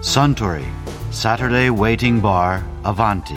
[0.00, 0.64] Suntory
[1.10, 3.36] Saturday Waiting Bar Avanti.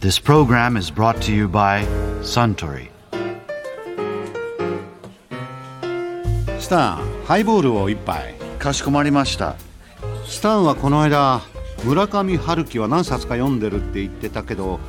[0.00, 1.84] This program is brought to you by
[2.22, 2.88] Suntory.
[6.58, 9.56] スタンハイボールを一杯かしこまりました。
[10.26, 11.42] スタンはこの間
[11.84, 14.80] 村上春樹は何冊か読んでるって言ってたけど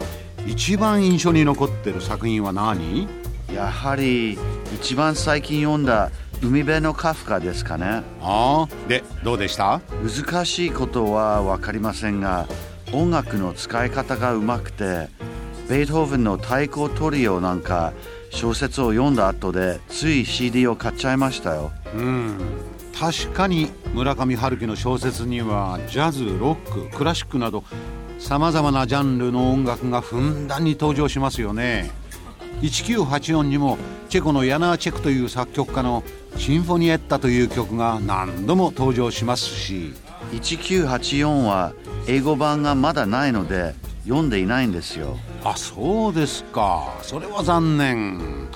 [0.47, 3.09] 一番印象に残ってる作品は何
[3.53, 4.37] やはり
[4.73, 6.09] 一番最近読んだ
[6.41, 8.03] 海辺のカフカですかね。
[8.21, 8.67] ああ。
[8.87, 9.81] でどうでした？
[10.03, 12.47] 難しいことは分かりませんが
[12.93, 15.09] 音楽の使い方がうまくて
[15.69, 17.93] ベートーベンの太鼓トリオなんか
[18.29, 21.71] 小説を読んだ後でつい CD を買っちゃいましたよ。
[21.95, 22.37] うん。
[22.97, 27.63] 確かに村上春樹の小説にはジャズロッククラシックなど
[28.19, 31.91] さまざまなジャンルの音楽がふんだんに登場しますよね
[32.61, 33.77] 1984にも
[34.09, 36.03] チェコのヤナーチェクという作曲家の
[36.37, 39.93] 「シンフォニエッタ」という曲が何度も登場しますし。
[40.31, 41.73] 1984は
[42.07, 45.17] 英語版がまだないので読んでいないんですよ。
[45.43, 46.93] あそうですか。
[47.01, 48.47] それは残念。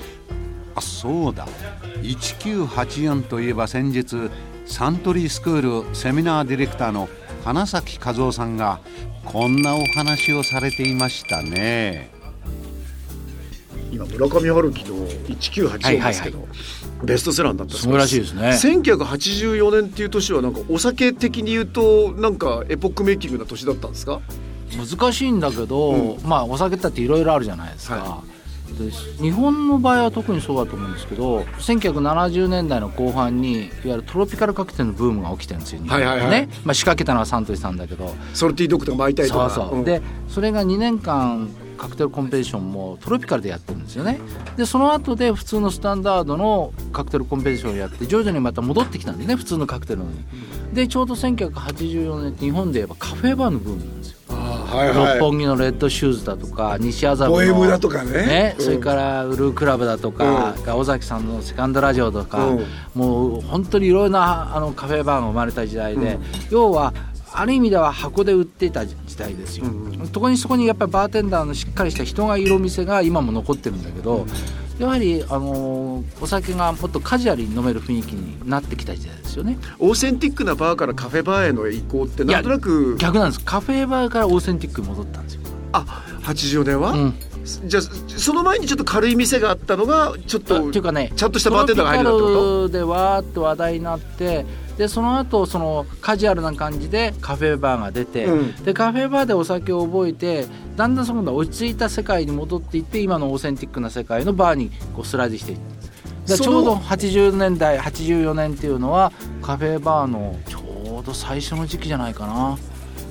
[0.76, 1.48] あそうだ。
[2.02, 4.30] 1984といえば先日
[4.66, 7.10] サントリースクールセミナーディレクターの
[7.44, 8.80] 花咲和夫さんが
[9.26, 12.12] こんなお話をされていましたね。
[12.14, 12.19] 今
[14.12, 16.48] 村上春樹の1984ですけど、
[17.04, 17.88] ベストセラーになったす。
[17.88, 18.50] ごいらしいですね。
[18.50, 24.22] 1984年っていう年はなんかお酒的に言うとなんかエポックメイキングな年だったんですか？
[24.78, 28.24] 難しいんだけど、まあお酒だっていろいろあるじゃないですか、は
[28.78, 36.30] で日本の場合は特にそうだと思うんですけど1970年代の後半にいわゆるトロピカルカクテルのブームが起きてるんですよ、はいはいはい。
[36.30, 38.14] ねまあ、仕掛けたのはサントリーさんだけど。
[38.36, 39.50] ソルティードッグとか巻いたりとか。
[39.50, 44.20] そうそう、んでそれが2年間カクテルコンペティションもトロピカルでやってるんですよね。
[44.58, 50.24] でその後で普通のスタンダードのカクテルコンペティションをやって徐々にまた戻ってきたんですね普通のカクテルのに。
[50.74, 54.20] でちょうど1984年って日本で言えばカフェバーのブームなんですよ。
[54.36, 55.20] はい六はい。
[55.20, 58.56] 本木のレッドシューズだとか西麻布のボだとかね。
[58.60, 58.66] うん。
[58.66, 62.66] それからウルークラブだとか、尾崎さんのセカンドラジオとか、うん。
[62.94, 66.20] もう本当にいろいろなあのカフェバーが生まれた時代で、
[66.52, 66.94] 要は
[67.34, 69.66] ある意味では箱で売っていた時代ですよ、
[70.14, 74.26] そこにそこにやっぱりバーテンダーのしっかりした人がいるお店が今も残ってるんだけど、
[74.80, 79.58] やはり、あのーお酒がもっとカジュアルに飲める雰囲気になってきた時代ですよね。
[79.78, 83.44] オーセンティックなバーからカフェバーへの移行ってなんとなく逆なんです。
[83.44, 85.42] カフェバーからオーセンティックに戻ったんですよ、
[85.74, 87.14] あ80年は、うん
[87.66, 87.84] じゃあ
[88.18, 94.46] その前にちょっと軽い店があったのがちょっあとっていうかねちゃんとしたバーテンダーが入るってこトロピカルでわーっと話題になって
[94.78, 98.56] でその後そのカジュアルな感じでカフェバーが出て、うん。
[98.64, 100.46] でカフェバーでお酒を覚えて
[100.78, 105.58] だんだんそこで落ち着いた世界に戻っていって今のオーセンティックな世界のバーにこうスライドしていっ
[106.26, 106.38] た。
[106.38, 109.12] でちょうど80年代84年っていうのは
[109.42, 112.58] カフェバーのちょうど最初の時期じゃないかな。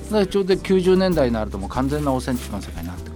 [0.05, 3.08] だからちょうど90年代になるともう完全なオーセンティックな世界になって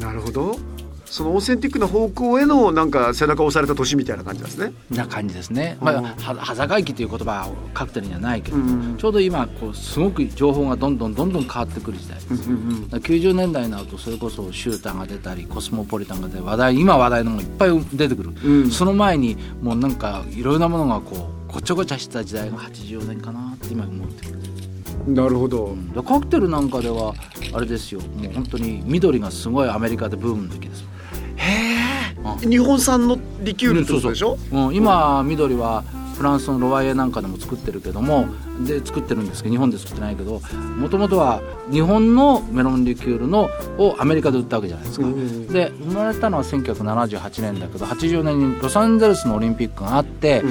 [0.00, 0.56] なるほど。
[1.04, 4.72] そのオーセンティックな方向へのなんか背中を押された年みたいな感じですね。
[4.90, 6.04] な感じですね、まあ、うん。
[6.04, 8.96] は裸駅という言葉はカクテルにはないけど、うん。
[8.98, 12.18] ちょうど今こうすごく情報がどんどんどんどん変わってくる時代。
[12.18, 18.70] です、だから90年代になるとそれこそシューターが出たりコスモポリタンが出たり話題今話題のもいっぱい出てくる、うん。
[18.70, 24.53] その前にもうなんかいろいろなものがこうごちゃごちゃした時代が80年かなって今思ってる
[25.06, 27.14] なるほど、でカクテルなんかでは
[27.52, 28.00] あれですよ。
[28.00, 30.84] もう本当に緑がすごいアメリカでブームの時です。
[32.48, 35.84] 日本産のリキュールってことでしょ、うん、今緑は
[36.16, 38.26] フランスのロワイエなんかでも作ってるけども
[38.66, 40.40] で作ってるんですけど日本で作ってないけど
[40.78, 50.42] もともとは日本のメロンリキュールのをアメリカで売ったわけじゃないですか、うんで生まれたのは1978年だけど80年にロサンゼルスのオリンピックがあって、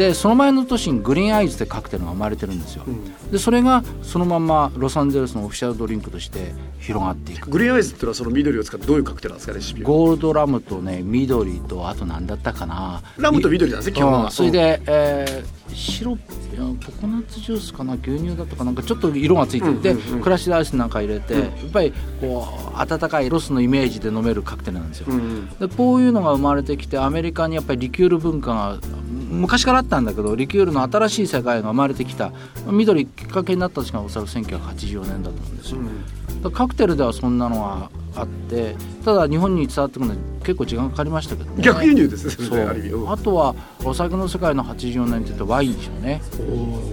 [0.00, 2.84] でその前の年にグリーンアイズってカクテルが生まれてるんですよ、
[3.30, 7.50] でそれがそのままロサンゼルスのオフィシャルドリンクとして広がっていく。
[7.50, 9.88] グリーンアイズっていうのはその緑を使ってどういうカクテルなんですかレシピは？
[9.90, 13.02] ゴールドラムとね緑とあと何だったかな。
[13.18, 14.24] ラムと緑なんですね基本は。
[14.24, 14.28] う。
[14.28, 25.48] んそれで、えーシロップいやココナッツジュースかな牛乳だとかなんかちょっと色がついてて、クラッシュアイスなんか入れて、やっぱりこう温かいロスのイメージで飲めるカクテルなんですよ、ん。
[25.60, 28.78] でこういうのが生まれてきてアメリカにやっぱりリキュール文化が
[29.30, 32.32] 昔からあったんだけどリキュールの新しい世界が生まれてきた。
[32.66, 35.90] 緑きっかけになった時がおそらく1984年だと思うんですよ、だか
[36.44, 38.74] らカクテルではそんなのがあって
[39.04, 41.62] ただ日本に伝わってくるのに結構時間かかりましたけどね。
[41.62, 43.12] 逆輸入ですねそそう。
[43.12, 43.54] あとは
[43.84, 46.20] お酒の世界の84年って言うとワインでしょうね。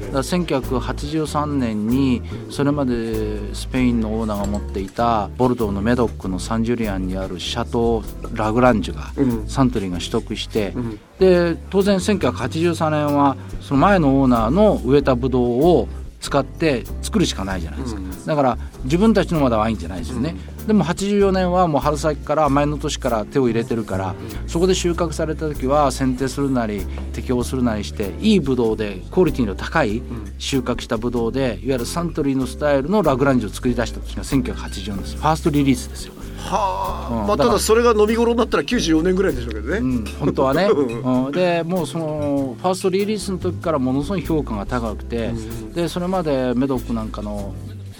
[0.07, 9.47] だから1983年にそれまでスペインのオーナーが持っていたボルドーのメドックのサンジュリアンにあるシャトー・ラグランジュがうん。
[9.47, 10.99] サントリーが取得して、ん。
[11.19, 15.87] で当然1983年はその前のオーナーの植えたブドウを
[16.19, 20.35] 使って作るしかないじゃないですか、だから自分たちのまだワインじゃないですよね、
[20.65, 24.15] でも84年はもう春先から前の年から手を入れてるから
[24.47, 30.01] そこで収穫された時は剪定するなり適応するなりしていいブドウでクオリティの高い
[30.37, 35.15] 収穫したブドウでいわゆるサントリーのスタイルのラグランジュを作り出した時が1980年です。
[35.17, 37.27] ファーストリリースですよはあ、うん。
[37.27, 41.25] まあただそれが飲み頃になったら94年ぐらいでしょうけどね、うん、本当はね、うん。
[41.25, 45.31] うん、でもうそのファーストリリースの時からものすごい評価が高くて、
[45.73, 47.53] でそれまでメドックなんかの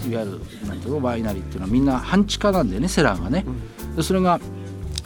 [0.08, 3.44] いわゆるなんていうのワイナリーっていうのはみんな半地下なんだよねセラーがね、
[3.96, 4.40] でそれが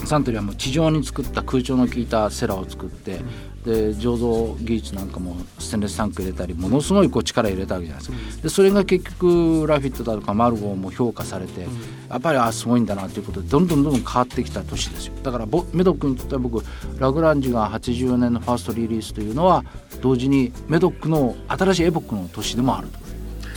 [0.05, 3.21] サントリーはもう地上に作った空調の効いたセラーを作って、
[3.65, 8.43] で醸造技術なんかもステンレスタンク入れたりものすごいこう力入れたわけじゃないですか。
[8.43, 15.15] でそれが結局ラフィットだとかマルゴーも評価されて、やっぱりあすごいんだなということでどんどんどんどん変わってきた年ですよ。
[15.23, 16.65] だからボメドックにとっては僕
[16.99, 19.65] ラグランジュが80年のファーストリリースというのは
[20.01, 22.99] 同時にメドックの新しいエポックの年でもあると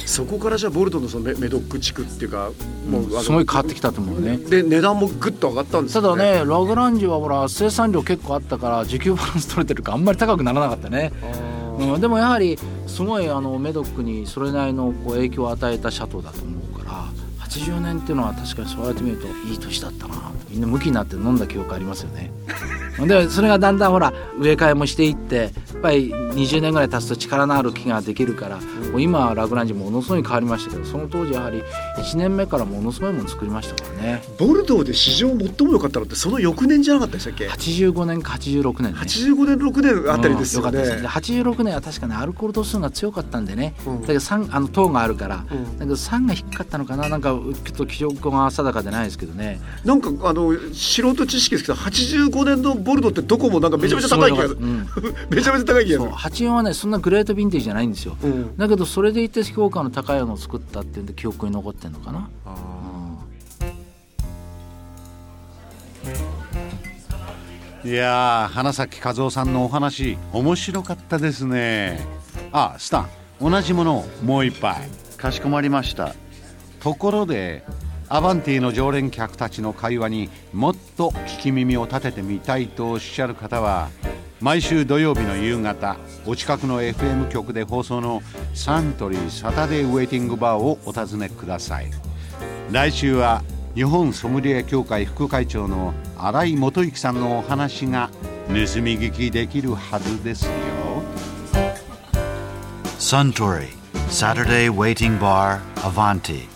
[0.06, 2.52] そこからじゃあボルトのそのメメドック地区っていうか
[2.90, 4.38] もうあのすごい変わってきたと思うね。
[4.38, 6.08] で値段もぐっと上がったんですね。
[6.08, 11.12] だねラグランジュはほら生産量結構あったから需給バランス取れてるからあんまり高くならなかったね、
[11.80, 12.58] うん、でもやはり
[12.88, 17.06] すごいあのメドックにそれなりのこう影響を与えたシャトーだと思うから
[17.46, 20.36] 80年っていうのは確かにそうやってみるといい年だったな。
[20.50, 22.32] みんな向きになって飲んだ記憶ありますよね。
[23.08, 28.60] でそれがだんだんほら植え替えもしていってやっぱり20年ぐらい経つと力のある木ができるから
[29.00, 31.64] 今はラグランジュものすごい変わりましたけどその当時やはり
[31.98, 34.24] 1年目からものすごいもの作りましたからね。
[34.38, 39.00] ボルドーで史上最も良かったのってその翌年じゃなかったでしたっけ？85年か86年ね。
[39.00, 41.02] 85年6年あたりですよね、うんよかったです。
[41.02, 44.02] で86年は確かにアルコール度数が強かったんでね、うん。
[44.02, 45.78] だけど酸あの糖があるから、うん。
[45.78, 49.60] だけど酸が低かったのかななんかちょっと記憶が定かでないですけどね。
[49.84, 54.88] なんかあの素人知識ですけど85年のボルドーってどこもなんかめちゃめちゃ高い気が、うん。
[55.30, 56.12] めちゃめちゃ高い気がする。
[56.12, 58.58] 84はねそんなグレートヴィンテージじゃないんですよ、うん。
[58.58, 62.30] だけどそれでいて評価の高いのを作ったっていうんで記憶に残ってんのかな、
[67.84, 72.00] いやー花咲和夫さんのお話面白かったですね。
[72.52, 73.10] あスタン
[73.42, 74.90] 同じものをもう一杯。
[75.18, 76.16] かしこまりました。
[76.80, 77.64] ところで
[78.08, 83.90] アバンティの常連客たちの会話にもっと聞き耳を立ててみたいとおっしゃる方は
[84.46, 88.22] 毎週土曜日の夕方お近くの FM 局で放送の
[88.54, 91.90] サントリーサタデーウェイティングバーをお尋ねください
[92.72, 93.42] 来週は
[93.74, 98.12] 日本ソムリエ協会副会長の新井元之さんのお話が
[98.46, 100.52] 盗み聞きできるはずですよ
[103.00, 103.70] Suntory
[104.10, 106.48] Saturday Waiting Bar Avanti.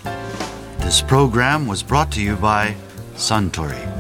[0.82, 2.76] This program was brought to you by
[3.16, 3.99] Suntory.